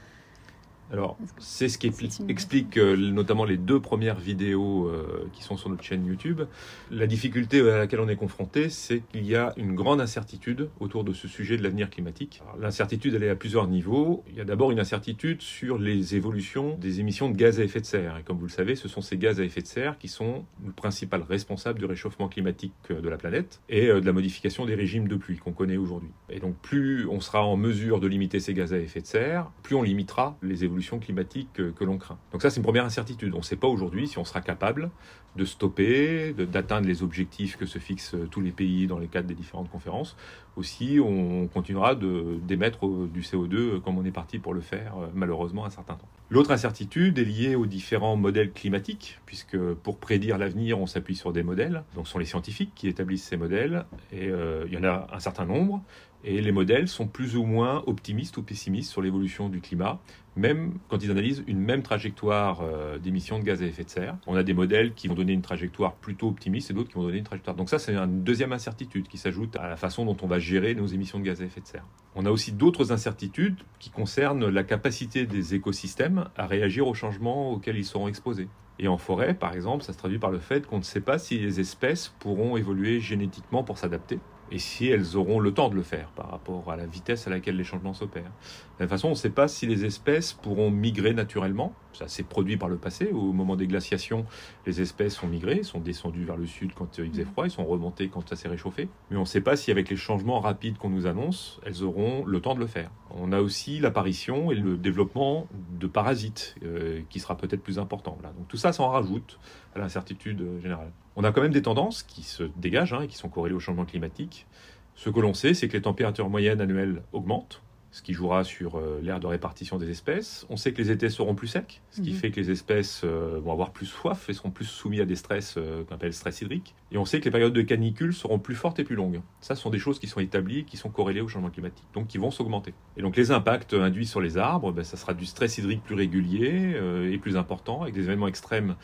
Alors, 0.91 1.17
c'est 1.37 1.67
ce 1.67 1.77
qui 1.77 1.91
explique 2.29 2.77
euh, 2.77 2.95
notamment 2.95 3.43
les 3.43 3.57
deux 3.57 3.81
premières 3.81 4.17
vidéos 4.17 4.87
euh, 4.87 5.27
qui 5.33 5.43
sont 5.43 5.57
sur 5.57 5.69
notre 5.69 5.83
chaîne 5.83 6.05
YouTube. 6.05 6.43
La 6.91 7.07
difficulté 7.07 7.59
à 7.59 7.77
laquelle 7.77 7.99
on 7.99 8.07
est 8.07 8.15
confronté, 8.15 8.69
c'est 8.69 9.01
qu'il 9.11 9.25
y 9.25 9.35
a 9.35 9.53
une 9.57 9.75
grande 9.75 9.99
incertitude 9.99 10.69
autour 10.79 11.03
de 11.03 11.11
ce 11.11 11.27
sujet 11.27 11.57
de 11.57 11.63
l'avenir 11.63 11.89
climatique. 11.89 12.41
L'incertitude, 12.57 13.13
elle 13.15 13.23
est 13.23 13.29
à 13.29 13.35
plusieurs 13.35 13.67
niveaux. 13.67 14.23
Il 14.29 14.35
y 14.35 14.41
a 14.41 14.45
d'abord 14.45 14.71
une 14.71 14.79
incertitude 14.79 15.41
sur 15.41 15.77
les 15.77 16.15
évolutions 16.15 16.77
des 16.79 17.01
émissions 17.01 17.29
de 17.29 17.35
gaz 17.35 17.59
à 17.59 17.63
effet 17.63 17.81
de 17.81 17.85
serre. 17.85 18.17
Et 18.17 18.23
comme 18.23 18.37
vous 18.37 18.47
le 18.47 18.51
savez, 18.51 18.77
ce 18.77 18.87
sont 18.87 19.01
ces 19.01 19.17
gaz 19.17 19.41
à 19.41 19.43
effet 19.43 19.61
de 19.61 19.67
serre 19.67 19.97
qui 19.97 20.07
sont 20.07 20.45
le 20.65 20.71
principal 20.71 21.21
responsable 21.21 21.79
du 21.79 21.85
réchauffement 21.85 22.29
climatique 22.29 22.73
euh, 22.91 23.01
de 23.01 23.09
la 23.09 23.17
planète 23.17 23.59
et 23.67 23.87
de 23.87 24.05
la 24.05 24.13
modification 24.13 24.65
des 24.65 24.75
régimes 24.75 25.09
de 25.09 25.17
pluie 25.17 25.37
qu'on 25.37 25.51
connaît 25.51 25.77
aujourd'hui. 25.77 26.11
Et 26.29 26.39
donc, 26.39 26.55
plus 26.61 27.07
on 27.07 27.19
sera 27.19 27.45
en 27.45 27.57
mesure 27.57 27.99
de 27.99 28.07
limiter 28.07 28.39
ces 28.39 28.53
gaz 28.53 28.73
à 28.73 28.77
effet 28.77 29.01
de 29.01 29.05
serre, 29.05 29.51
plus 29.63 29.75
on 29.75 29.81
limitera 29.81 30.37
les 30.41 30.63
évolutions 30.63 30.76
climatiques 30.99 31.53
que, 31.53 31.83
l'on 31.83 31.97
craint. 31.97 32.17
Donc 32.31 32.41
ça, 32.41 32.49
c'est 32.49 32.57
une 32.57 32.63
première 32.63 32.85
incertitude. 32.85 33.33
On 33.33 33.39
ne 33.39 33.43
sait 33.43 33.55
pas 33.55 33.67
aujourd'hui 33.67 34.07
si 34.07 34.17
on 34.17 34.25
sera 34.25 34.41
capable 34.41 34.89
de 35.35 35.45
stopper, 35.45 36.33
d'atteindre 36.33 36.87
les 36.87 37.03
objectifs 37.03 37.57
que 37.57 37.65
se 37.65 37.77
fixent 37.77 38.15
euh, 38.15 38.27
tous 38.29 38.41
les 38.41 38.51
pays 38.51 38.87
dans 38.87 38.97
les 38.97 39.07
cadres 39.07 39.27
des 39.27 39.35
différentes 39.35 39.69
conférences, 39.69 40.17
ou 40.55 40.63
si 40.63 40.99
on 40.99 41.47
continuera 41.47 41.93
d'émettre 41.93 42.87
euh, 42.87 43.07
du 43.13 43.21
CO2 43.21 43.55
euh, 43.55 43.79
comme 43.79 43.99
on 43.99 44.05
est 44.05 44.11
parti 44.11 44.39
pour 44.39 44.55
le 44.55 44.61
faire 44.61 44.95
malheureusement 45.13 45.65
un 45.65 45.69
certain 45.69 45.93
temps. 45.93 46.07
L'autre 46.31 46.51
incertitude 46.51 47.19
est 47.19 47.23
liée 47.23 47.55
aux 47.55 47.67
différents 47.67 48.15
modèles 48.15 48.51
climatiques, 48.51 49.19
puisque 49.27 49.57
pour 49.57 49.99
prédire 49.99 50.37
l'avenir, 50.37 50.79
on 50.79 50.87
s'appuie 50.87 51.15
sur 51.15 51.31
des 51.31 51.43
modèles. 51.43 51.83
Donc 51.95 52.07
ce 52.07 52.13
sont 52.13 52.19
les 52.19 52.25
scientifiques 52.25 52.71
qui 52.75 52.87
établissent 52.87 53.23
ces 53.23 53.37
modèles, 53.37 53.85
et 54.11 54.25
il 54.25 54.73
y 54.73 54.77
en 54.77 54.83
a 54.83 55.07
un 55.13 55.19
certain 55.19 55.45
nombre. 55.45 55.81
Et 56.29 56.41
les 56.41 56.51
modèles 56.51 56.89
sont 56.89 57.07
plus 57.07 57.37
ou 57.37 57.45
moins 57.45 57.81
optimistes 57.87 58.35
ou 58.35 58.43
pessimistes 58.43 58.91
sur 58.91 59.01
l'évolution 59.01 59.47
du 59.47 59.61
climat, 59.61 60.01
même 60.35 60.73
quand 60.89 61.01
ils 61.01 61.09
analysent 61.09 61.41
une 61.47 61.61
même 61.61 61.83
trajectoire 61.83 62.59
euh, 62.63 62.97
d'émissions 62.97 63.39
de 63.39 63.45
gaz 63.45 63.63
à 63.63 63.65
effet 63.65 63.85
de 63.85 63.89
serre. 63.89 64.17
On 64.27 64.35
a 64.35 64.43
des 64.43 64.53
modèles 64.53 64.93
qui 64.93 65.07
vont 65.07 65.13
donner 65.13 65.31
une 65.31 65.41
trajectoire 65.41 65.93
plutôt 65.93 66.27
optimiste 66.27 66.69
et 66.69 66.73
d'autres 66.73 66.89
qui 66.89 66.95
vont 66.95 67.05
donner 67.05 67.19
une 67.19 67.23
trajectoire. 67.23 67.55
Donc 67.55 67.69
ça, 67.69 67.79
c'est 67.79 67.95
une 67.95 68.25
deuxième 68.25 68.51
incertitude 68.51 69.07
qui 69.07 69.17
s'ajoute 69.17 69.55
à 69.55 69.69
la 69.69 69.77
façon 69.77 70.03
dont 70.03 70.17
on 70.21 70.27
va 70.27 70.37
gérer 70.37 70.75
nos 70.75 70.85
émissions 70.85 71.17
de 71.17 71.23
gaz 71.23 71.41
à 71.41 71.45
effet 71.45 71.61
de 71.61 71.65
serre. 71.65 71.85
On 72.13 72.25
a 72.25 72.29
aussi 72.29 72.51
d'autres 72.51 72.91
incertitudes 72.91 73.61
qui 73.79 73.89
concernent 73.89 74.49
la 74.49 74.63
capacité 74.65 75.25
des 75.25 75.55
écosystèmes 75.55 76.25
à 76.35 76.45
réagir 76.45 76.89
aux 76.89 76.93
changements 76.93 77.53
auxquels 77.53 77.77
ils 77.77 77.85
seront 77.85 78.09
exposés. 78.09 78.49
Et 78.79 78.89
en 78.89 78.97
forêt, 78.97 79.33
par 79.33 79.53
exemple, 79.53 79.85
ça 79.85 79.93
se 79.93 79.97
traduit 79.97 80.19
par 80.19 80.31
le 80.31 80.39
fait 80.39 80.67
qu'on 80.67 80.79
ne 80.79 80.83
sait 80.83 80.99
pas 80.99 81.19
si 81.19 81.39
les 81.39 81.61
espèces 81.61 82.13
pourront 82.19 82.57
évoluer 82.57 82.99
génétiquement 82.99 83.63
pour 83.63 83.77
s'adapter 83.77 84.19
et 84.51 84.59
si 84.59 84.87
elles 84.87 85.15
auront 85.15 85.39
le 85.39 85.53
temps 85.53 85.69
de 85.69 85.75
le 85.75 85.83
faire 85.83 86.09
par 86.09 86.29
rapport 86.29 86.71
à 86.71 86.75
la 86.75 86.85
vitesse 86.85 87.27
à 87.27 87.29
laquelle 87.29 87.55
les 87.55 87.63
changements 87.63 87.93
s'opèrent. 87.93 88.23
De 88.23 88.79
la 88.79 88.85
même 88.85 88.89
façon, 88.89 89.07
on 89.07 89.11
ne 89.11 89.15
sait 89.15 89.29
pas 89.29 89.47
si 89.47 89.65
les 89.65 89.85
espèces 89.85 90.33
pourront 90.33 90.69
migrer 90.69 91.13
naturellement. 91.13 91.73
Ça 91.93 92.07
s'est 92.07 92.23
produit 92.23 92.57
par 92.57 92.69
le 92.69 92.77
passé. 92.77 93.09
Au 93.11 93.33
moment 93.33 93.55
des 93.55 93.67
glaciations, 93.67 94.25
les 94.65 94.81
espèces 94.81 95.15
sont 95.15 95.27
migrées, 95.27 95.63
sont 95.63 95.79
descendues 95.79 96.25
vers 96.25 96.37
le 96.37 96.45
sud 96.45 96.73
quand 96.75 96.97
il 96.97 97.09
faisait 97.09 97.25
froid, 97.25 97.45
ils 97.45 97.51
sont 97.51 97.65
remontées 97.65 98.09
quand 98.09 98.27
ça 98.27 98.35
s'est 98.35 98.47
réchauffé. 98.47 98.87
Mais 99.09 99.17
on 99.17 99.21
ne 99.21 99.25
sait 99.25 99.41
pas 99.41 99.55
si 99.55 99.71
avec 99.71 99.89
les 99.89 99.95
changements 99.95 100.39
rapides 100.39 100.77
qu'on 100.77 100.89
nous 100.89 101.07
annonce, 101.07 101.59
elles 101.65 101.83
auront 101.83 102.23
le 102.25 102.39
temps 102.39 102.55
de 102.55 102.59
le 102.59 102.67
faire. 102.67 102.91
On 103.09 103.31
a 103.31 103.41
aussi 103.41 103.79
l'apparition 103.79 104.51
et 104.51 104.55
le 104.55 104.77
développement 104.77 105.47
de 105.79 105.87
parasites 105.87 106.55
euh, 106.63 107.01
qui 107.09 107.19
sera 107.19 107.35
peut-être 107.35 107.63
plus 107.63 107.79
important. 107.79 108.17
Donc 108.37 108.47
tout 108.47 108.57
ça 108.57 108.73
s'en 108.73 108.89
rajoute 108.89 109.39
à 109.75 109.79
l'incertitude 109.79 110.41
euh, 110.41 110.61
générale. 110.61 110.91
On 111.19 111.23
a 111.23 111.31
quand 111.31 111.41
même 111.41 111.51
des 111.51 111.63
tendances 111.63 112.03
qui 112.03 112.21
se 112.21 112.43
dégagent 112.57 112.93
hein, 112.93 113.01
et 113.01 113.07
qui 113.07 113.17
sont 113.17 113.27
corrélées 113.27 113.55
au 113.55 113.59
changement 113.59 113.85
climatique. 113.85 114.45
Ce 114.93 115.09
que 115.09 115.19
l'on 115.19 115.33
sait, 115.33 115.55
c'est 115.55 115.67
que 115.67 115.73
les 115.73 115.81
températures 115.81 116.29
moyennes 116.29 116.61
annuelles 116.61 117.01
augmentent, 117.11 117.63
ce 117.97 118.03
qui 118.03 118.13
jouera 118.13 118.43
sur 118.43 118.75
euh, 118.77 118.99
l'aire 119.01 119.19
de 119.19 119.25
répartition 119.25 119.79
des 119.79 119.89
espèces. 119.89 120.45
On 120.51 120.55
sait 120.55 120.71
que 120.71 120.79
les 120.79 120.91
étés 120.91 121.09
seront 121.09 121.33
plus 121.33 121.47
secs, 121.47 121.81
ce 121.89 122.01
qui 122.01 122.11
Mhm. 122.11 122.15
fait 122.15 122.29
que 122.29 122.39
les 122.39 122.51
espèces 122.51 123.01
euh, 123.03 123.39
vont 123.43 123.51
avoir 123.51 123.71
plus 123.71 123.87
soif 123.87 124.29
et 124.29 124.33
seront 124.33 124.51
plus 124.51 124.65
soumises 124.65 125.01
à 125.01 125.05
des 125.05 125.15
stress 125.15 125.55
euh, 125.57 125.83
qu'on 125.83 125.95
appelle 125.95 126.13
stress 126.13 126.41
hydrique. 126.41 126.75
Et 126.91 126.99
on 126.99 127.05
sait 127.05 127.19
que 127.19 127.25
les 127.25 127.31
périodes 127.31 127.53
de 127.53 127.61
canicule 127.63 128.13
seront 128.13 128.37
plus 128.37 128.53
fortes 128.53 128.77
et 128.77 128.83
plus 128.83 128.95
longues. 128.95 129.21
Ça, 129.41 129.55
ce 129.55 129.63
sont 129.63 129.71
des 129.71 129.79
choses 129.79 129.97
qui 129.97 130.05
sont 130.05 130.19
établies, 130.19 130.63
qui 130.63 130.77
sont 130.77 130.89
corrélées 130.91 131.21
au 131.21 131.27
changement 131.27 131.49
climatique, 131.49 131.87
donc 131.95 132.05
qui 132.05 132.19
vont 132.19 132.29
s'augmenter. 132.29 132.75
Et 132.97 133.01
donc 133.01 133.15
les 133.17 133.31
impacts 133.31 133.73
induits 133.73 134.05
sur 134.05 134.21
les 134.21 134.37
arbres, 134.37 134.71
ben, 134.71 134.83
ça 134.83 134.95
sera 134.95 135.15
du 135.15 135.25
stress 135.25 135.57
hydrique 135.57 135.81
plus 135.83 135.95
régulier 135.95 136.79
et 137.11 137.17
plus 137.17 137.35
important, 137.35 137.81
avec 137.81 137.95
des 137.95 138.03
événements 138.03 138.27
extrêmes 138.27 138.75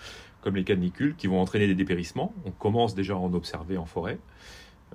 comme 0.42 0.56
les 0.56 0.64
canicules 0.64 1.16
qui 1.16 1.28
vont 1.28 1.40
entraîner 1.40 1.68
des 1.68 1.76
dépérissements. 1.76 2.34
On 2.46 2.52
commence 2.52 2.96
déjà 2.96 3.14
à 3.14 3.18
en 3.18 3.32
observer 3.34 3.78
en 3.78 3.86
forêt. 3.86 4.18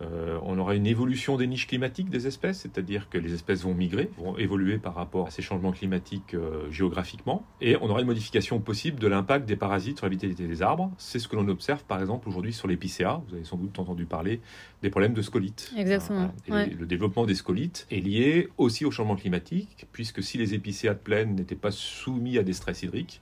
Euh, 0.00 0.38
on 0.42 0.58
aura 0.58 0.74
une 0.74 0.86
évolution 0.86 1.36
des 1.36 1.46
niches 1.46 1.66
climatiques 1.66 2.08
des 2.08 2.26
espèces, 2.26 2.60
c'est-à-dire 2.60 3.08
que 3.08 3.18
les 3.18 3.34
espèces 3.34 3.62
vont 3.62 3.74
migrer, 3.74 4.10
vont 4.16 4.36
évoluer 4.36 4.78
par 4.78 4.94
rapport 4.94 5.26
à 5.26 5.30
ces 5.30 5.42
changements 5.42 5.72
climatiques 5.72 6.34
euh, 6.34 6.70
géographiquement, 6.70 7.44
et 7.60 7.76
on 7.76 7.88
aura 7.88 8.00
une 8.00 8.06
modification 8.06 8.60
possible 8.60 9.00
de 9.00 9.08
l'impact 9.08 9.46
des 9.46 9.56
parasites 9.56 9.98
sur 9.98 10.06
la 10.06 10.10
vitalité 10.10 10.46
des 10.46 10.62
arbres. 10.62 10.92
C'est 10.98 11.18
ce 11.18 11.26
que 11.28 11.36
l'on 11.36 11.48
observe 11.48 11.84
par 11.84 12.00
exemple 12.00 12.28
aujourd'hui 12.28 12.52
sur 12.52 12.68
l'épicéa. 12.68 13.22
Vous 13.28 13.34
avez 13.34 13.44
sans 13.44 13.56
doute 13.56 13.78
entendu 13.78 14.04
parler 14.04 14.40
des 14.82 14.90
problèmes 14.90 15.14
de 15.14 15.22
scolytes. 15.22 15.72
Exactement, 15.76 16.32
ouais. 16.48 16.68
Le 16.68 16.86
développement 16.86 17.26
des 17.26 17.34
scolites 17.34 17.86
est 17.90 18.00
lié 18.00 18.48
aussi 18.56 18.84
au 18.84 18.90
changement 18.90 19.16
climatique, 19.16 19.86
puisque 19.92 20.22
si 20.22 20.38
les 20.38 20.54
épicéas 20.54 20.94
de 20.94 20.98
plaine 20.98 21.34
n'étaient 21.34 21.56
pas 21.56 21.70
soumis 21.70 22.38
à 22.38 22.42
des 22.42 22.52
stress 22.52 22.82
hydriques 22.82 23.20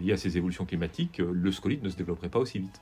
liés 0.00 0.12
à 0.12 0.16
ces 0.16 0.36
évolutions 0.36 0.64
climatiques, 0.64 1.20
euh, 1.20 1.30
le 1.32 1.52
scolite 1.52 1.82
ne 1.82 1.88
se 1.88 1.96
développerait 1.96 2.28
pas 2.28 2.38
aussi 2.38 2.58
vite. 2.58 2.80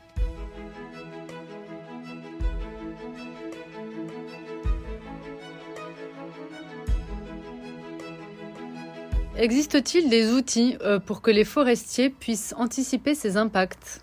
Existe-t-il 9.43 10.09
des 10.09 10.31
outils 10.31 10.77
euh, 10.83 11.01
pour 11.01 11.21
que 11.21 11.33
les 11.33 11.43
forestiers 11.45 12.11
puissent 12.11 12.55
anticiper 12.57 13.17
ces 13.17 13.37
impacts? 13.37 14.01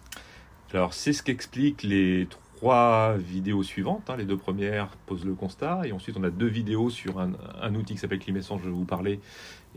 Alors, 0.73 0.93
c'est 0.93 1.13
ce 1.13 1.23
qu'expliquent 1.23 1.83
les 1.83 2.27
trois 2.57 3.15
vidéos 3.17 3.63
suivantes. 3.63 4.09
hein. 4.09 4.17
Les 4.17 4.25
deux 4.25 4.35
premières 4.35 4.89
posent 5.05 5.23
le 5.23 5.35
constat, 5.35 5.83
et 5.85 5.93
ensuite 5.93 6.17
on 6.17 6.25
a 6.25 6.29
deux 6.29 6.47
vidéos 6.47 6.89
sur 6.89 7.21
un, 7.21 7.73
outil 7.73 7.93
qui 7.93 7.99
s'appelle 7.99 8.19
Climessence, 8.19 8.59
je 8.61 8.65
vais 8.65 8.75
vous 8.75 8.83
parler, 8.83 9.21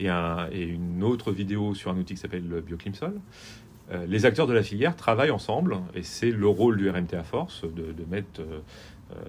et, 0.01 0.09
un- 0.09 0.49
et 0.51 0.63
une 0.65 1.05
autre 1.05 1.31
vidéo 1.31 1.77
sur 1.77 1.93
un 1.93 1.97
outil 1.97 2.15
qui 2.15 2.21
s'appelle 2.21 2.49
le 2.49 2.61
Bioclimsol. 2.61 3.15
Euh, 3.93 4.05
les 4.07 4.27
acteurs 4.27 4.49
de 4.49 4.53
la 4.53 4.65
filière 4.65 4.97
travaillent 4.97 5.31
ensemble, 5.31 5.79
et 5.95 6.03
c'est 6.03 6.33
le 6.33 6.49
rôle 6.49 6.77
du 6.77 6.91
RMT 6.91 7.15
à 7.15 7.23
force 7.23 7.63
de, 7.63 7.95
mettre 8.11 8.41
euh, 8.41 8.59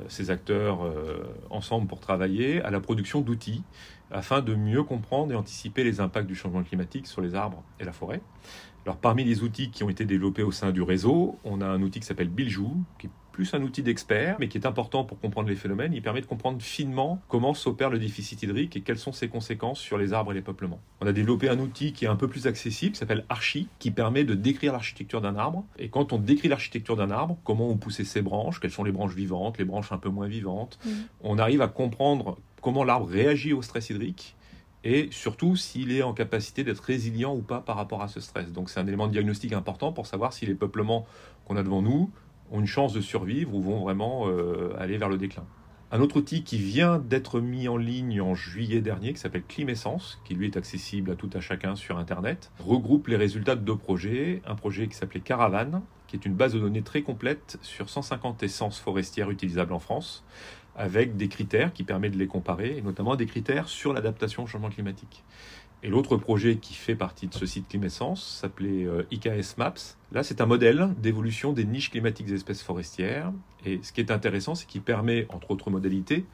ces 0.07 0.29
acteurs 0.31 0.83
euh, 0.83 1.23
ensemble 1.49 1.87
pour 1.87 1.99
travailler 1.99 2.61
à 2.61 2.71
la 2.71 2.79
production 2.79 3.21
d'outils 3.21 3.63
afin 4.11 4.41
de 4.41 4.53
mieux 4.55 4.83
comprendre 4.83 5.31
et 5.33 5.35
anticiper 5.35 5.83
les 5.83 5.99
impacts 5.99 6.27
du 6.27 6.35
changement 6.35 6.63
climatique 6.63 7.07
sur 7.07 7.21
les 7.21 7.35
arbres 7.35 7.63
et 7.79 7.83
la 7.83 7.93
forêt. 7.93 8.21
Alors, 8.85 8.97
parmi 8.97 9.23
les 9.23 9.43
outils 9.43 9.71
qui 9.71 9.83
ont 9.83 9.89
été 9.89 10.05
développés 10.05 10.43
au 10.43 10.51
sein 10.51 10.71
du 10.71 10.81
réseau, 10.81 11.37
on 11.45 11.61
a 11.61 11.65
un 11.65 11.81
outil 11.81 11.99
qui 11.99 12.05
s'appelle 12.05 12.29
Biljou, 12.29 12.83
qui 12.99 13.09
plus 13.33 13.53
un 13.53 13.61
outil 13.63 13.83
d'expert, 13.83 14.37
mais 14.39 14.47
qui 14.47 14.57
est 14.57 14.65
important 14.65 15.03
pour 15.03 15.19
comprendre 15.19 15.49
les 15.49 15.55
phénomènes. 15.55 15.91
Il 15.91 16.01
permet 16.01 16.21
de 16.21 16.25
comprendre 16.25 16.61
finement 16.61 17.21
comment 17.27 17.53
s'opère 17.53 17.89
le 17.89 17.99
déficit 17.99 18.41
hydrique 18.43 18.77
et 18.77 18.81
quelles 18.81 18.99
sont 18.99 19.11
ses 19.11 19.27
conséquences 19.27 19.79
sur 19.79 19.97
les 19.97 20.13
arbres 20.13 20.31
et 20.31 20.35
les 20.35 20.41
peuplements. 20.41 20.79
On 21.01 21.07
a 21.07 21.11
développé 21.11 21.49
un 21.49 21.59
outil 21.59 21.91
qui 21.91 22.05
est 22.05 22.07
un 22.07 22.15
peu 22.15 22.29
plus 22.29 22.47
accessible, 22.47 22.93
qui 22.93 22.99
s'appelle 22.99 23.25
Archi, 23.27 23.67
qui 23.79 23.91
permet 23.91 24.23
de 24.23 24.35
décrire 24.35 24.71
l'architecture 24.71 25.19
d'un 25.19 25.35
arbre. 25.35 25.65
Et 25.77 25.89
quand 25.89 26.13
on 26.13 26.19
décrit 26.19 26.47
l'architecture 26.47 26.95
d'un 26.95 27.11
arbre, 27.11 27.37
comment 27.43 27.67
on 27.67 27.75
poussait 27.75 28.05
ses 28.05 28.21
branches, 28.21 28.59
quelles 28.59 28.71
sont 28.71 28.83
les 28.83 28.91
branches 28.91 29.15
vivantes, 29.15 29.57
les 29.57 29.65
branches 29.65 29.91
un 29.91 29.97
peu 29.97 30.09
moins 30.09 30.27
vivantes, 30.27 30.79
on 31.21 31.37
arrive 31.39 31.61
à 31.61 31.67
comprendre 31.67 32.37
comment 32.61 32.83
l'arbre 32.83 33.07
réagit 33.07 33.51
au 33.51 33.61
stress 33.61 33.89
hydrique 33.89 34.35
et 34.83 35.07
surtout 35.11 35.55
s'il 35.55 35.91
est 35.91 36.03
en 36.03 36.13
capacité 36.13 36.63
d'être 36.63 36.81
résilient 36.81 37.33
ou 37.33 37.41
pas 37.41 37.61
par 37.61 37.77
rapport 37.77 38.01
à 38.01 38.07
ce 38.07 38.19
stress. 38.19 38.51
Donc 38.51 38.69
c'est 38.69 38.79
un 38.79 38.87
élément 38.87 39.07
de 39.07 39.13
diagnostic 39.13 39.53
important 39.53 39.91
pour 39.91 40.05
savoir 40.07 40.33
si 40.33 40.45
les 40.45 40.55
peuplements 40.55 41.05
qu'on 41.45 41.55
a 41.55 41.63
devant 41.63 41.81
nous 41.81 42.11
ont 42.53 42.59
une 42.59 42.67
chance 42.67 42.93
de 42.93 43.01
survivre 43.01 43.53
ou 43.53 43.61
vont 43.61 43.81
vraiment 43.81 44.27
euh, 44.27 44.73
aller 44.79 44.97
vers 44.97 45.09
le 45.09 45.17
déclin. 45.17 45.43
Un 45.91 45.99
autre 45.99 46.17
outil 46.17 46.43
qui 46.43 46.57
vient 46.57 46.97
d'être 46.97 47.39
mis 47.39 47.67
en 47.67 47.77
ligne 47.77 48.21
en 48.21 48.33
juillet 48.33 48.81
dernier, 48.81 49.13
qui 49.13 49.19
s'appelle 49.19 49.43
Climessence, 49.43 50.19
qui 50.25 50.33
lui 50.33 50.47
est 50.47 50.57
accessible 50.57 51.11
à 51.11 51.15
tout 51.15 51.29
à 51.33 51.39
chacun 51.39 51.75
sur 51.75 51.97
Internet, 51.97 52.51
regroupe 52.59 53.07
les 53.07 53.15
résultats 53.15 53.55
de 53.55 53.61
deux 53.61 53.75
projets. 53.75 54.41
Un 54.47 54.55
projet 54.55 54.87
qui 54.87 54.95
s'appelait 54.95 55.19
Caravane, 55.19 55.81
qui 56.07 56.15
est 56.15 56.25
une 56.25 56.33
base 56.33 56.53
de 56.53 56.59
données 56.59 56.81
très 56.81 57.03
complète 57.03 57.59
sur 57.61 57.89
150 57.89 58.41
essences 58.41 58.79
forestières 58.79 59.29
utilisables 59.29 59.73
en 59.73 59.79
France, 59.79 60.23
avec 60.75 61.15
des 61.15 61.27
critères 61.27 61.73
qui 61.73 61.83
permettent 61.83 62.13
de 62.13 62.19
les 62.19 62.27
comparer, 62.27 62.77
et 62.77 62.81
notamment 62.81 63.15
des 63.15 63.27
critères 63.27 63.67
sur 63.67 63.93
l'adaptation 63.93 64.43
au 64.43 64.47
changement 64.47 64.69
climatique. 64.69 65.23
Et 65.83 65.89
l'autre 65.89 66.15
projet 66.15 66.55
qui 66.55 66.73
fait 66.73 66.95
partie 66.95 67.27
de 67.27 67.33
ce 67.33 67.45
site 67.45 67.67
Climessence 67.67 68.39
s'appelait 68.41 68.85
euh, 68.85 69.03
IKS 69.11 69.57
Maps. 69.57 69.73
Là, 70.13 70.23
c'est 70.23 70.39
un 70.39 70.45
modèle 70.45 70.89
d'évolution 70.97 71.51
des 71.51 71.65
niches 71.65 71.91
climatiques 71.91 72.27
des 72.27 72.35
espèces 72.35 72.63
forestières. 72.63 73.33
Et 73.65 73.81
ce 73.83 73.91
qui 73.91 73.99
est 73.99 74.09
intéressant, 74.09 74.55
c'est 74.55 74.65
qu'il 74.65 74.81
permet, 74.81 75.27
entre 75.27 75.51
autres 75.51 75.69
modalités, 75.69 76.25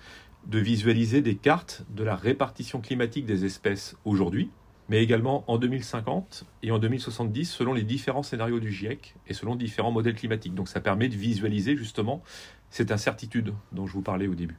de 0.45 0.59
visualiser 0.59 1.21
des 1.21 1.33
cartes 1.33 1.83
de 1.89 2.03
la 2.03 2.15
répartition 2.15 2.79
climatique 2.79 3.25
des 3.25 3.43
espèces 3.43 3.97
aujourd'hui, 4.05 4.51
mais 4.87 5.01
également 5.01 5.43
en 5.47 5.57
2050 5.57 6.45
et 6.61 6.71
en 6.71 6.77
2070 6.77 7.45
selon 7.45 7.73
les 7.73 7.83
différents 7.83 8.23
scénarios 8.23 8.59
du 8.59 8.71
GIEC 8.71 9.15
et 9.27 9.33
selon 9.33 9.55
différents 9.55 9.91
modèles 9.91 10.15
climatiques. 10.15 10.53
Donc 10.53 10.67
ça 10.67 10.79
permet 10.79 11.09
de 11.09 11.15
visualiser 11.15 11.75
justement 11.75 12.21
cette 12.69 12.91
incertitude 12.91 13.53
dont 13.71 13.87
je 13.87 13.93
vous 13.93 14.01
parlais 14.03 14.27
au 14.27 14.35
début. 14.35 14.57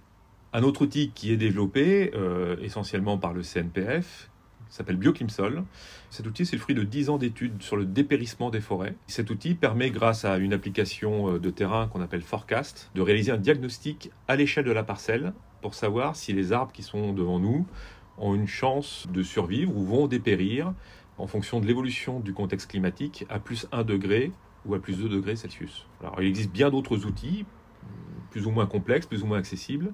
Un 0.53 0.65
autre 0.65 0.83
outil 0.83 1.13
qui 1.15 1.33
est 1.33 1.37
développé 1.37 2.11
euh, 2.15 2.57
essentiellement 2.61 3.19
par 3.19 3.33
le 3.33 3.43
CNPF 3.43 4.30
s'appelle 4.71 4.97
Bioclimsol. 4.97 5.65
Cet 6.11 6.27
outil, 6.27 6.47
c'est 6.47 6.57
le 6.57 6.62
fruit 6.62 6.75
de 6.75 6.83
10 6.83 7.11
ans 7.11 7.19
d'études 7.19 7.62
sur 7.62 7.77
le 7.77 7.85
dépérissement 7.85 8.50
des 8.50 8.61
forêts. 8.61 8.95
Cet 9.07 9.31
outil 9.31 9.55
permet, 9.55 9.91
grâce 9.91 10.25
à 10.25 10.39
une 10.39 10.53
application 10.53 11.35
euh, 11.35 11.39
de 11.39 11.50
terrain 11.50 11.89
qu'on 11.89 12.00
appelle 12.00 12.23
Forecast, 12.23 12.91
de 12.95 13.03
réaliser 13.03 13.33
un 13.33 13.37
diagnostic 13.37 14.11
à 14.29 14.37
l'échelle 14.37 14.65
de 14.65 14.73
la 14.73 14.85
parcelle 14.85 15.33
pour 15.61 15.75
savoir 15.75 16.17
si 16.17 16.33
les 16.33 16.53
arbres 16.53 16.73
qui 16.73 16.83
sont 16.83 17.12
devant 17.12 17.39
nous 17.39 17.67
ont 18.19 18.35
une 18.35 18.47
chance 18.47 19.07
de 19.12 19.23
survivre 19.23 19.77
ou 19.77 19.85
vont 19.85 20.07
dépérir 20.07 20.73
en 21.19 21.27
fonction 21.27 21.61
de 21.61 21.67
l'évolution 21.67 22.21
du 22.21 22.33
contexte 22.33 22.71
climatique 22.71 23.27
à 23.29 23.39
plus 23.39 23.67
1 23.73 23.85
degré 23.85 24.33
ou 24.67 24.75
à 24.75 24.79
plus 24.79 24.99
2 24.99 25.09
degrés 25.09 25.37
Celsius. 25.37 25.87
Il 26.19 26.27
existe 26.27 26.50
bien 26.50 26.71
d'autres 26.71 27.07
outils, 27.07 27.45
plus 28.31 28.47
ou 28.47 28.50
moins 28.50 28.67
complexes, 28.67 29.07
plus 29.07 29.23
ou 29.23 29.27
moins 29.27 29.39
accessibles, 29.39 29.93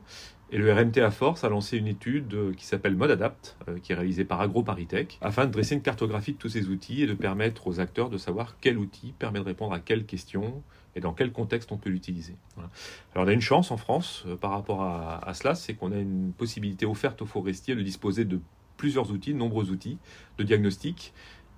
et 0.51 0.59
le 0.59 0.73
RMTA 0.73 1.11
Force 1.11 1.43
a 1.43 1.49
lancé 1.49 1.77
une 1.77 1.89
étude 1.89 2.33
euh, 2.35 2.53
qui 2.53 2.67
s'appelle 2.67 2.95
Mode 2.95 3.11
Adapt, 3.11 3.57
euh, 3.69 3.79
qui 3.81 3.93
est 3.93 3.95
réalisée 3.97 4.25
par 4.25 4.41
AgroParisTech, 4.41 5.19
afin 5.21 5.47
de 5.47 5.51
dresser 5.51 5.75
une 5.75 5.83
cartographie 5.83 6.35
de 6.35 6.39
tous 6.39 6.51
ces 6.51 6.69
outils 6.69 7.03
et 7.03 7.07
de 7.07 7.15
permettre 7.15 7.67
aux 7.67 7.81
acteurs 7.81 8.11
de 8.11 8.17
savoir 8.17 8.57
quel 8.61 8.79
outil 8.79 9.13
permet 9.19 9.41
de 9.41 9.45
répondre 9.45 9.73
à 9.73 9.81
quelle 9.81 10.07
question 10.07 10.63
et 10.95 11.01
dans 11.01 11.13
quel 11.13 11.33
contexte 11.33 11.73
on 11.73 11.79
peut 11.79 11.91
l'utiliser. 11.91 12.37
Alors 12.57 13.27
on 13.27 13.29
a 13.29 13.33
une 13.33 13.41
chance 13.41 13.73
en 13.73 13.77
France 13.77 14.23
euh, 14.27 14.37
par 14.37 14.53
rapport 14.53 14.83
à, 14.83 15.35
cela, 15.35 15.57
c'est 15.57 15.75
qu'on 15.75 15.91
a 15.91 15.99
une 15.99 16.33
possibilité 16.33 16.87
offerte 16.87 17.23
aux 17.23 17.27
forestiers 17.27 17.75
de 17.75 17.83
disposer 17.83 18.25
de 18.25 18.41
plusieurs 18.77 19.11
outils, 19.11 19.33
de 19.33 19.39
nombreux 19.39 19.71
outils 19.71 19.99
de 20.39 20.45
diagnostic. 20.45 21.13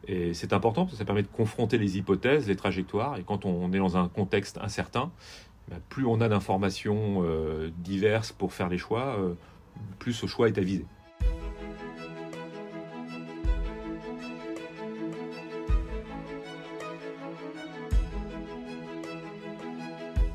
Et 0.06 0.32
c'est 0.32 0.52
important 0.52 0.82
parce 0.82 0.92
que 0.92 0.98
ça 0.98 1.04
permet 1.04 1.22
de 1.22 1.28
confronter 1.28 1.76
les 1.76 1.98
hypothèses, 1.98 2.46
les 2.46 2.56
trajectoires, 2.56 3.18
et 3.18 3.24
quand 3.24 3.44
on 3.44 3.72
est 3.72 3.78
dans 3.78 3.96
un 3.96 4.08
contexte 4.08 4.56
incertain, 4.58 5.10
bah, 5.68 5.76
plus 5.88 6.06
on 6.06 6.20
a 6.20 6.28
d'informations 6.28 7.22
euh, 7.24 7.70
diverses 7.78 8.32
pour 8.32 8.52
faire 8.52 8.68
les 8.68 8.78
choix, 8.78 9.16
euh, 9.18 9.34
plus 9.98 10.14
ce 10.14 10.26
choix 10.26 10.48
est 10.48 10.56
avisé. 10.56 10.86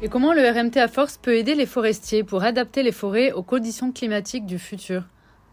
Et 0.03 0.09
comment 0.09 0.33
le 0.33 0.41
RMT 0.41 0.77
à 0.77 0.89
force 0.89 1.17
peut 1.17 1.35
aider 1.35 1.55
les 1.55 1.65
forestiers 1.65 2.23
pour 2.23 2.43
adapter 2.43 2.83
les 2.83 2.91
forêts 2.91 3.31
aux 3.31 3.41
conditions 3.41 3.91
climatiques 3.93 4.45
du 4.45 4.59
futur? 4.59 5.03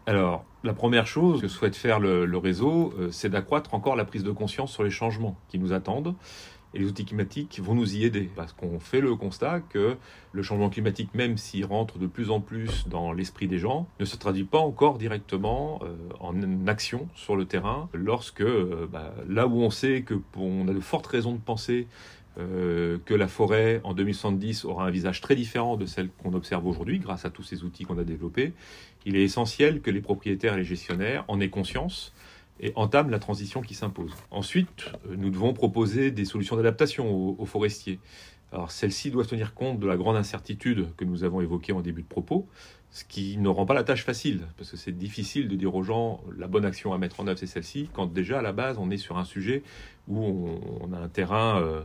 Alors, 0.05 0.43
la 0.63 0.73
première 0.73 1.07
chose 1.07 1.41
que 1.41 1.47
souhaite 1.47 1.75
faire 1.75 1.99
le 1.99 2.37
réseau, 2.37 2.93
euh, 2.99 3.09
c'est 3.11 3.29
d'accroître 3.29 3.73
encore 3.73 3.95
la 3.95 4.05
prise 4.05 4.23
de 4.23 4.31
conscience 4.31 4.71
sur 4.71 4.83
les 4.83 4.89
changements 4.91 5.37
qui 5.47 5.57
nous 5.57 5.73
attendent 5.73 6.15
et 6.73 6.79
les 6.79 6.85
outils 6.85 7.05
climatiques 7.05 7.59
vont 7.61 7.75
nous 7.75 7.95
y 7.95 8.03
aider, 8.03 8.29
parce 8.35 8.53
qu'on 8.53 8.79
fait 8.79 9.01
le 9.01 9.15
constat 9.15 9.59
que 9.59 9.97
le 10.31 10.43
changement 10.43 10.69
climatique, 10.69 11.13
même 11.13 11.37
s'il 11.37 11.65
rentre 11.65 11.97
de 11.99 12.07
plus 12.07 12.31
en 12.31 12.39
plus 12.39 12.87
dans 12.87 13.11
l'esprit 13.11 13.47
des 13.47 13.57
gens, 13.57 13.87
ne 13.99 14.05
se 14.05 14.15
traduit 14.15 14.45
pas 14.45 14.59
encore 14.59 14.97
directement 14.97 15.81
euh, 15.83 15.95
en 16.19 16.67
action 16.67 17.07
sur 17.15 17.35
le 17.35 17.45
terrain, 17.45 17.89
lorsque 17.93 18.41
euh, 18.41 18.87
bah, 18.91 19.13
là 19.27 19.47
où 19.47 19.61
on 19.61 19.69
sait 19.69 20.03
que 20.03 20.15
on 20.37 20.67
a 20.67 20.73
de 20.73 20.79
fortes 20.79 21.07
raisons 21.07 21.33
de 21.33 21.39
penser 21.39 21.87
euh, 22.37 22.97
que 23.03 23.13
la 23.13 23.27
forêt 23.27 23.81
en 23.83 23.93
2070 23.93 24.63
aura 24.63 24.85
un 24.85 24.89
visage 24.89 25.19
très 25.19 25.35
différent 25.35 25.75
de 25.75 25.85
celle 25.85 26.09
qu'on 26.09 26.33
observe 26.33 26.65
aujourd'hui 26.65 26.99
grâce 26.99 27.25
à 27.25 27.29
tous 27.29 27.43
ces 27.43 27.65
outils 27.65 27.83
qu'on 27.83 27.97
a 27.97 28.05
développés, 28.05 28.53
il 29.05 29.17
est 29.17 29.23
essentiel 29.23 29.81
que 29.81 29.91
les 29.91 29.99
propriétaires 29.99 30.53
et 30.53 30.57
les 30.57 30.63
gestionnaires 30.63 31.25
en 31.27 31.41
aient 31.41 31.49
conscience 31.49 32.13
et 32.59 32.71
entame 32.75 33.09
la 33.09 33.19
transition 33.19 33.61
qui 33.61 33.73
s'impose. 33.73 34.11
Ensuite, 34.29 34.91
euh, 35.07 35.15
nous 35.17 35.29
devons 35.29 35.53
proposer 35.53 36.11
des 36.11 36.25
solutions 36.25 36.55
d'adaptation 36.55 37.39
aux, 37.39 37.45
forestiers. 37.45 37.99
Alors 38.51 38.71
celles-ci 38.71 39.11
doivent 39.11 39.27
tenir 39.27 39.53
compte 39.53 39.79
de 39.79 39.87
la 39.87 39.95
grande 39.95 40.17
incertitude 40.17 40.93
que 40.97 41.05
nous 41.05 41.23
avons 41.23 41.41
évoquée 41.41 41.71
en 41.71 41.81
début 41.81 42.01
de 42.01 42.07
propos, 42.07 42.47
ce 42.89 43.05
qui 43.05 43.37
ne 43.37 43.47
rend 43.47 43.65
pas 43.65 43.73
la 43.73 43.83
tâche 43.83 44.03
facile, 44.03 44.41
parce 44.57 44.69
que 44.69 44.77
c'est 44.77 44.91
difficile 44.91 45.47
de 45.47 45.55
dire 45.55 45.73
aux 45.73 45.83
gens 45.83 46.21
la 46.37 46.47
bonne 46.47 46.65
action 46.65 46.93
à 46.93 46.97
mettre 46.97 47.21
en 47.21 47.27
œuvre 47.27 47.39
c'est 47.39 47.47
celle-ci, 47.47 47.89
quand 47.93 48.07
déjà 48.07 48.39
à 48.39 48.41
la 48.41 48.51
base 48.51 48.77
on 48.77 48.91
est 48.91 48.97
sur 48.97 49.17
un 49.17 49.23
sujet 49.23 49.63
où 50.09 50.49
on, 50.81 50.91
a 50.91 50.97
un 50.97 51.07
terrain 51.07 51.61
euh, 51.61 51.83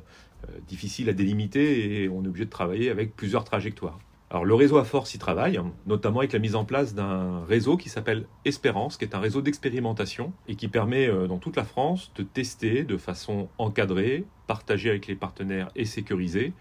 euh, 0.48 0.58
difficile 0.66 1.08
à 1.08 1.12
délimiter 1.12 2.02
et 2.02 2.08
on 2.08 2.24
est 2.24 2.28
obligé 2.28 2.46
de 2.46 2.50
travailler 2.50 2.90
avec 2.90 3.14
plusieurs 3.14 3.44
trajectoires. 3.44 4.00
Alors 4.30 4.44
le 4.44 4.54
réseau 4.54 4.76
à 4.78 4.84
force 4.84 5.14
y 5.14 5.18
travaille, 5.18 5.60
notamment 5.86 6.18
avec 6.18 6.32
la 6.32 6.40
mise 6.40 6.56
en 6.56 6.64
place 6.64 6.94
d'un 6.94 7.44
réseau 7.44 7.76
qui 7.76 7.88
s'appelle 7.88 8.26
Espérance, 8.44 8.96
qui 8.96 9.04
est 9.04 9.14
un 9.14 9.20
réseau 9.20 9.40
d'expérimentation 9.40 10.32
et 10.48 10.56
qui 10.56 10.66
permet 10.66 11.06
euh, 11.06 11.28
dans 11.28 11.38
toute 11.38 11.54
la 11.56 11.64
France 11.64 12.10
de 12.16 12.24
tester 12.24 12.82
de 12.82 12.96
façon 12.96 13.48
encadrée, 13.58 14.24
partagée 14.48 14.90
avec 14.90 15.06
les 15.06 15.14
partenaires 15.14 15.68
et 15.76 15.84
sécurisée, 15.84 16.52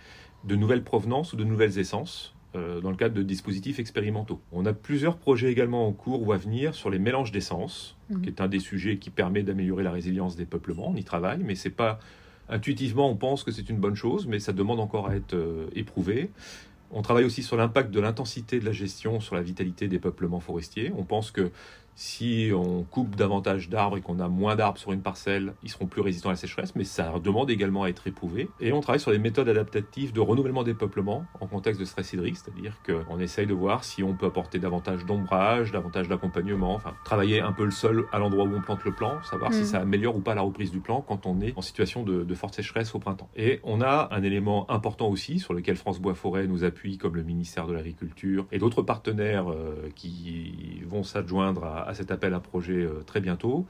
de 0.44 0.56
nouvelles 0.56 0.84
provenances 0.84 1.34
ou 1.34 1.38
de 1.38 1.44
nouvelles 1.44 1.80
essences 1.80 2.36
euh, 2.56 2.82
dans 2.82 2.92
le 2.92 2.98
cadre 2.98 3.16
de 3.16 3.24
dispositifs 3.24 3.80
expérimentaux. 3.80 4.40
On 4.52 4.68
a 4.68 4.74
plusieurs 4.74 5.18
projets 5.18 5.52
également 5.52 5.88
en 5.88 5.92
cours 5.92 6.26
ou 6.26 6.34
à 6.34 6.38
venir 6.38 6.76
sur 6.76 6.92
les 6.92 7.00
mélanges 7.00 7.32
d'essences, 7.32 7.98
mhm. 8.12 8.22
qui 8.22 8.30
est 8.30 8.42
un 8.42 8.48
des 8.48 8.60
sujets 8.60 8.98
qui 8.98 9.10
permet 9.10 9.42
d'améliorer 9.42 9.84
la 9.84 9.92
résilience 9.92 10.36
des 10.36 10.46
peuplements. 10.46 10.90
On 10.90 10.96
y 10.96 11.04
travaille, 11.04 11.42
mais 11.44 11.56
c'est 11.56 11.72
pas 11.72 12.00
intuitivement 12.48 13.10
on 13.10 13.16
pense 13.16 13.44
que 13.44 13.52
c'est 13.52 13.70
une 13.70 13.80
bonne 13.80 13.96
chose, 13.96 14.28
mais 14.28 14.40
ça 14.40 14.54
demande 14.54 14.80
encore 14.80 15.10
à 15.10 15.16
être 15.16 15.34
euh, 15.34 15.68
éprouvé. 15.74 16.30
On 16.92 17.02
travaille 17.02 17.26
aussi 17.26 17.44
sur 17.44 17.58
l'impact 17.58 17.92
de 17.92 18.00
l'intensité 18.00 18.60
de 18.60 18.66
la 18.66 18.72
gestion 18.72 19.20
sur 19.20 19.36
la 19.36 19.42
vitalité 19.42 19.88
des 19.88 20.00
peuplements 20.00 20.40
forestiers. 20.40 20.92
On 20.98 21.04
pense 21.04 21.32
que 21.32 21.52
si 21.96 22.52
on 22.54 22.84
coupe 22.84 23.16
davantage 23.16 23.70
d'arbres 23.70 23.98
et 23.98 24.02
qu'on 24.02 24.20
a 24.20 24.28
moins 24.28 24.56
d'arbres 24.56 24.78
sur 24.78 24.92
une 24.92 25.02
parcelle, 25.02 25.54
ils 25.64 25.70
seront 25.70 25.88
plus 25.88 26.02
résistants 26.02 26.30
à 26.30 26.34
la 26.34 26.38
sécheresse, 26.38 26.76
mais 26.76 26.84
ça 26.84 27.14
demande 27.24 27.50
également 27.50 27.84
à 27.84 27.90
être 27.90 28.08
éprouvé. 28.08 28.50
Et 28.60 28.74
on 28.74 28.82
travaille 28.82 29.00
sur 29.00 29.12
les 29.12 29.20
méthodes 29.20 29.48
adaptatives 29.48 30.12
de 30.12 30.20
renouvellement 30.20 30.64
des 30.64 30.74
peuplements 30.74 31.26
en 31.40 31.48
contexte 31.48 31.80
de 31.80 31.86
stress 31.86 32.14
hydrique, 32.14 32.38
c'est-à-dire 32.38 32.78
qu'on 32.86 33.20
essaye 33.20 33.48
de 33.48 33.54
voir 33.54 33.84
si 33.84 34.04
on 34.04 34.14
peut 34.14 34.26
apporter 34.26 34.60
davantage 34.60 35.06
d'ombrage, 35.06 35.72
davantage 35.72 36.10
d'accompagnement, 36.10 36.76
enfin 36.76 36.94
travailler 37.06 37.40
un 37.40 37.54
peu 37.54 37.66
le 37.66 37.72
sol 37.72 38.08
à 38.12 38.20
l'endroit 38.20 38.44
où 38.44 38.56
on 38.56 38.62
plante 38.62 38.84
le 38.84 38.92
plan, 38.92 39.24
savoir 39.24 39.54
si 39.54 39.62
mm. 39.62 39.66
ça 39.66 39.80
améliore 39.80 40.18
ou 40.18 40.22
pas 40.22 40.36
la 40.36 40.42
reprise 40.42 40.72
du 40.72 40.82
plan 40.82 41.02
quand 41.02 41.26
on 41.26 41.40
est 41.42 41.54
en 41.56 41.62
situation 41.62 42.04
de, 42.04 42.24
de 42.24 42.36
forte 42.36 42.56
sécheresse 42.56 42.94
au 42.94 43.00
printemps. 43.00 43.30
Et 43.36 43.62
on 43.64 43.82
a 43.82 44.10
un 44.12 44.24
élément 44.24 44.70
important 44.70 45.08
aussi 45.08 45.40
sur 45.40 45.54
lequel 45.54 45.78
France 45.78 46.00
Bois 46.00 46.14
Forêt 46.14 46.48
nous 46.48 46.64
appuie, 46.64 46.98
comme 46.98 47.16
le 47.16 47.24
ministère 47.24 47.68
de 47.68 47.74
l'Agriculture 47.74 48.48
et 48.52 48.60
d'autres 48.60 48.82
partenaires 48.82 49.50
euh, 49.50 49.90
qui 49.96 50.82
vont 50.86 51.04
s'adjoindre 51.04 51.64
à 51.64 51.85
à 51.86 51.94
cet 51.94 52.12
appel 52.12 52.34
à 52.34 52.40
projet 52.40 52.84
euh, 52.84 53.04
très 53.06 53.22
bientôt. 53.22 53.66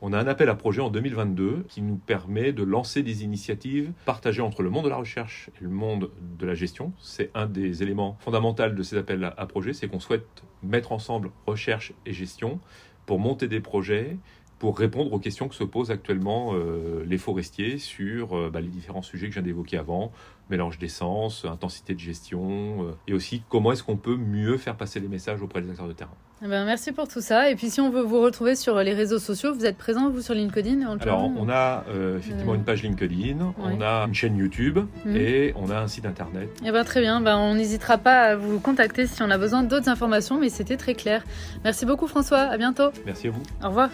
On 0.00 0.12
a 0.12 0.18
un 0.18 0.28
appel 0.28 0.48
à 0.48 0.54
projet 0.54 0.80
en 0.80 0.90
2022 0.90 1.64
qui 1.68 1.82
nous 1.82 1.96
permet 1.96 2.52
de 2.52 2.62
lancer 2.62 3.02
des 3.02 3.24
initiatives 3.24 3.92
partagées 4.04 4.42
entre 4.42 4.62
le 4.62 4.70
monde 4.70 4.84
de 4.84 4.90
la 4.90 4.96
recherche 4.96 5.50
et 5.60 5.64
le 5.64 5.70
monde 5.70 6.10
de 6.38 6.46
la 6.46 6.54
gestion. 6.54 6.92
C'est 7.00 7.30
un 7.34 7.46
des 7.46 7.82
éléments 7.82 8.16
fondamentaux 8.20 8.68
de 8.68 8.82
ces 8.84 8.96
appels 8.96 9.32
à 9.36 9.46
projet, 9.46 9.72
c'est 9.72 9.88
qu'on 9.88 9.98
souhaite 9.98 10.44
mettre 10.62 10.92
ensemble 10.92 11.30
recherche 11.46 11.92
et 12.06 12.12
gestion 12.12 12.60
pour 13.06 13.18
monter 13.18 13.48
des 13.48 13.60
projets, 13.60 14.18
pour 14.58 14.78
répondre 14.78 15.12
aux 15.12 15.18
questions 15.18 15.48
que 15.48 15.54
se 15.54 15.64
posent 15.64 15.90
actuellement 15.90 16.52
euh, 16.54 17.04
les 17.06 17.18
forestiers 17.18 17.78
sur 17.78 18.36
euh, 18.36 18.50
bah, 18.50 18.60
les 18.60 18.68
différents 18.68 19.02
sujets 19.02 19.28
que 19.28 19.34
je 19.34 19.40
viens 19.40 19.46
d'évoquer 19.46 19.78
avant, 19.78 20.12
mélange 20.50 20.78
d'essence, 20.78 21.44
intensité 21.44 21.94
de 21.94 22.00
gestion, 22.00 22.94
et 23.06 23.12
aussi 23.12 23.42
comment 23.48 23.72
est-ce 23.72 23.82
qu'on 23.82 23.96
peut 23.96 24.16
mieux 24.16 24.56
faire 24.56 24.76
passer 24.76 25.00
les 25.00 25.08
messages 25.08 25.42
auprès 25.42 25.60
des 25.60 25.70
acteurs 25.70 25.88
de 25.88 25.92
terrain. 25.92 26.14
Eh 26.44 26.46
ben, 26.46 26.64
merci 26.64 26.92
pour 26.92 27.08
tout 27.08 27.20
ça. 27.20 27.50
Et 27.50 27.56
puis 27.56 27.68
si 27.68 27.80
on 27.80 27.90
veut 27.90 28.02
vous 28.02 28.20
retrouver 28.20 28.54
sur 28.54 28.78
les 28.78 28.94
réseaux 28.94 29.18
sociaux, 29.18 29.52
vous 29.52 29.64
êtes 29.64 29.76
présent 29.76 30.08
vous 30.08 30.20
sur 30.20 30.34
LinkedIn 30.34 30.86
Alors 31.00 31.30
on 31.36 31.48
a 31.48 31.84
euh, 31.88 32.18
effectivement 32.18 32.54
une 32.54 32.64
page 32.64 32.82
LinkedIn, 32.82 33.54
on 33.58 33.80
a 33.80 34.04
une 34.06 34.14
chaîne 34.14 34.36
YouTube 34.36 34.78
mhm. 35.04 35.16
et 35.16 35.52
on 35.56 35.70
a 35.70 35.78
un 35.78 35.88
site 35.88 36.06
internet. 36.06 36.48
Eh 36.64 36.70
ben, 36.70 36.84
très 36.84 37.00
bien, 37.00 37.20
ben, 37.20 37.36
on 37.36 37.54
n'hésitera 37.54 37.98
pas 37.98 38.20
à 38.20 38.36
vous 38.36 38.60
contacter 38.60 39.06
si 39.06 39.22
on 39.22 39.30
a 39.30 39.38
besoin 39.38 39.64
d'autres 39.64 39.88
informations, 39.88 40.38
mais 40.38 40.48
c'était 40.48 40.76
très 40.76 40.94
clair. 40.94 41.24
Merci 41.64 41.86
beaucoup 41.86 42.06
François, 42.06 42.40
à 42.40 42.56
bientôt. 42.56 42.90
Merci 43.04 43.28
à 43.28 43.30
vous. 43.30 43.42
Au 43.62 43.68
revoir. 43.68 43.90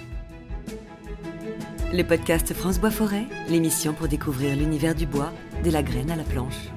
Le 1.96 2.02
podcast 2.02 2.52
France 2.54 2.80
Bois 2.80 2.90
Forêt, 2.90 3.26
l'émission 3.48 3.92
pour 3.92 4.08
découvrir 4.08 4.56
l'univers 4.56 4.96
du 4.96 5.06
bois, 5.06 5.32
de 5.62 5.70
la 5.70 5.80
graine 5.80 6.10
à 6.10 6.16
la 6.16 6.24
planche. 6.24 6.73